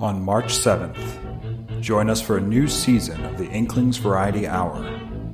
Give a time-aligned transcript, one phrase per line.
[0.00, 4.84] On March 7th, join us for a new season of the Inklings Variety Hour,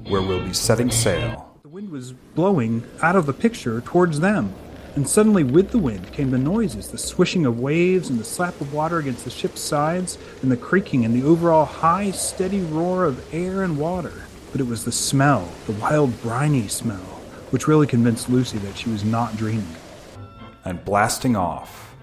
[0.08, 1.54] where we'll be setting sail.
[1.60, 4.54] The wind was blowing out of the picture towards them,
[4.96, 8.58] and suddenly, with the wind, came the noises the swishing of waves, and the slap
[8.62, 13.04] of water against the ship's sides, and the creaking, and the overall high, steady roar
[13.04, 14.24] of air and water.
[14.50, 17.20] But it was the smell, the wild, briny smell,
[17.50, 19.76] which really convinced Lucy that she was not dreaming.
[20.64, 21.93] And blasting off.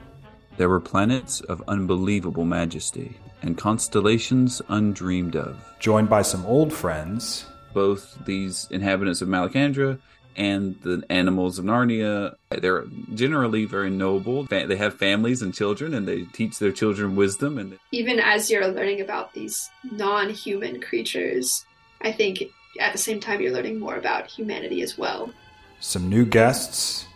[0.62, 5.58] There were planets of unbelievable majesty and constellations undreamed of.
[5.80, 9.98] Joined by some old friends, Both these inhabitants of Malacandra
[10.36, 12.86] and the animals of Narnia, they're
[13.16, 14.44] generally very noble.
[14.44, 17.58] They have families and children, and they teach their children wisdom.
[17.58, 21.66] And even as you're learning about these non-human creatures,
[22.02, 22.44] I think
[22.80, 25.34] at the same time you're learning more about humanity as well.
[25.80, 27.08] some new guests,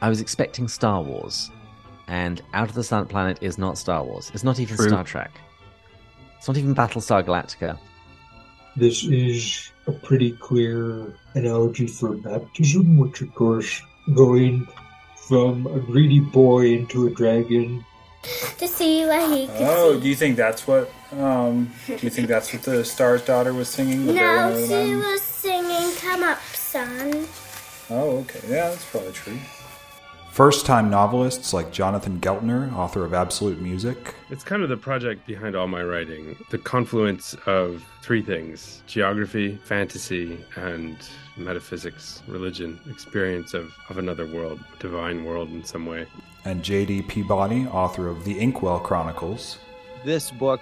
[0.00, 1.50] I was expecting Star Wars,
[2.08, 4.30] and Out of the Silent Planet is not Star Wars.
[4.34, 4.88] It's not even True.
[4.88, 5.30] Star Trek.
[6.38, 7.78] It's not even Battlestar Galactica.
[8.76, 13.80] This is a pretty clear analogy for baptism, which, of course,
[14.14, 14.68] going
[15.28, 17.84] from a greedy boy into a dragon.
[18.58, 20.00] to see what he could Oh, see.
[20.00, 20.90] do you think that's what?
[21.12, 24.06] Um, do you think that's what the Star's daughter was singing?
[24.06, 24.98] No, she them?
[24.98, 27.26] was singing "Come Up, Son."
[27.88, 28.40] Oh, okay.
[28.48, 29.38] Yeah, that's probably true.
[30.36, 35.26] First time novelists like Jonathan Geltner, author of Absolute Music, It's kind of the project
[35.26, 40.98] behind all my writing the confluence of three things geography, fantasy, and
[41.38, 46.06] metaphysics, religion, experience of, of another world, divine world in some way.
[46.44, 47.04] and J.D.
[47.08, 49.58] Peabody, author of The Inkwell Chronicles.
[50.04, 50.60] this book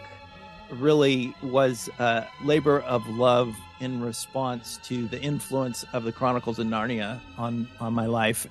[0.71, 6.69] really was a labor of love in response to the influence of the Chronicles of
[6.69, 8.47] Narnia on, on my life.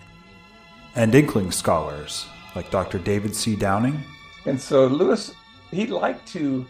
[0.95, 2.99] And Inkling scholars like Dr.
[2.99, 3.55] David C.
[3.55, 4.03] Downing,
[4.45, 5.33] And so Lewis,
[5.71, 6.65] he liked to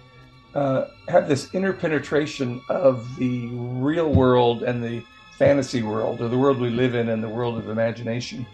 [0.56, 5.04] uh, have this interpenetration of the real world and the
[5.38, 8.46] fantasy world, or the world we live in and the world of imagination.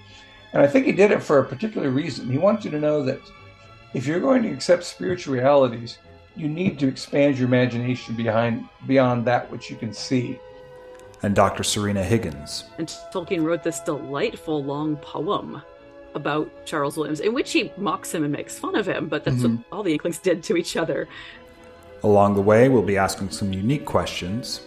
[0.54, 2.30] And I think he did it for a particular reason.
[2.30, 3.22] He wanted you to know that
[3.94, 6.00] if you're going to accept spiritual realities,
[6.36, 10.40] you need to expand your imagination behind beyond that which you can see.
[11.22, 11.64] And Dr.
[11.64, 12.64] Sørina Higgins.
[12.78, 15.62] And Tolkien wrote this delightful long poem
[16.16, 19.44] about Charles Williams, in which he mocks him and makes fun of him, but that's
[19.44, 21.08] what all the Inklings did to each other.
[22.04, 24.62] Along the way, we'll be asking some unique questions.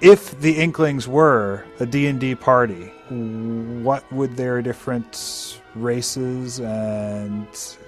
[0.00, 7.46] If the Inklings were a D&D party, what would their different races and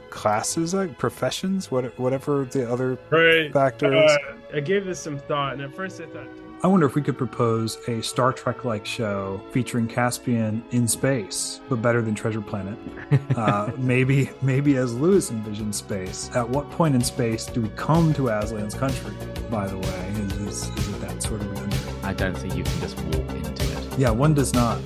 [0.08, 3.52] classes, like professions, what, whatever the other Right.
[3.52, 3.92] factors?
[4.10, 4.16] Uh,
[4.56, 6.28] I gave this some thought, and at first I thought,
[6.60, 11.60] I wonder if we could propose a Star Trek like show featuring Caspian in space,
[11.68, 12.78] but better than Treasure Planet.
[13.36, 16.28] Uh, maybe, maybe as Lewis envisioned space.
[16.34, 19.14] At what point in space do we come to Aslan's country?
[19.48, 22.04] By the way, is, is, is it that sort of event?
[22.04, 23.98] I don't think you can just walk into it.
[23.98, 24.80] Yeah, one does not.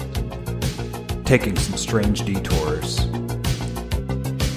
[1.25, 2.99] taking some strange detours.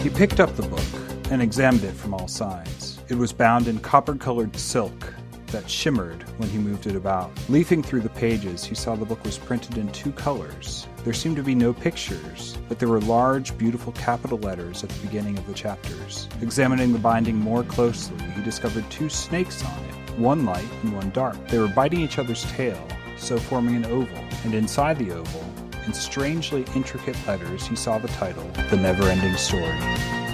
[0.03, 2.99] He picked up the book and examined it from all sides.
[3.07, 5.13] It was bound in copper colored silk
[5.55, 7.31] that shimmered when he moved it about.
[7.47, 10.85] Leafing through the pages, he saw the book was printed in two colors.
[11.05, 15.07] There seemed to be no pictures, but there were large, beautiful capital letters at the
[15.07, 16.27] beginning of the chapters.
[16.41, 21.09] Examining the binding more closely, he discovered two snakes on it, one light and one
[21.11, 21.37] dark.
[21.47, 22.85] They were biting each other's tail,
[23.15, 25.45] so forming an oval, and inside the oval,
[25.85, 30.24] in strangely intricate letters, he saw the title, The Never Ending Story.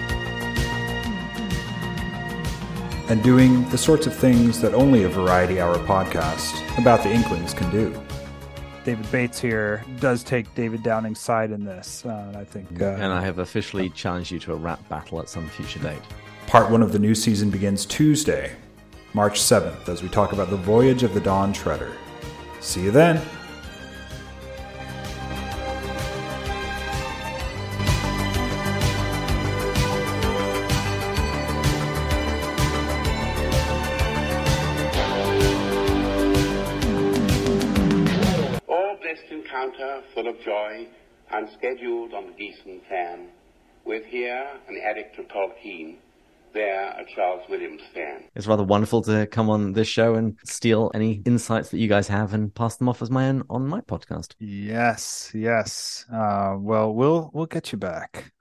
[3.12, 7.54] And doing the sorts of things that only a Variety Hour podcast about the Inklings
[7.54, 7.94] can do.
[8.86, 12.82] David Bates here does take David Downing's side in this, uh, and I think.
[12.82, 16.00] Uh, And I have officially challenged you to a rap battle at some future date.
[16.48, 18.54] Part one of the new season begins Tuesday,
[19.14, 21.92] March 7th, as we talk about the voyage of the Dawn Treader.
[22.62, 23.22] See you then.
[39.52, 40.88] Encounter full of joy
[41.32, 43.28] and scheduled on the Gießen plan,
[43.86, 45.96] with here an addict to Tolkien,
[46.54, 48.24] there a Charles Williams fan.
[48.36, 52.08] It's rather wonderful to come on this show and steal any insights that you guys
[52.08, 54.36] have and pass them off as my own on my podcast.
[54.40, 56.06] Yes, yes.
[56.12, 58.26] Uh, well, we'll we'll get you back.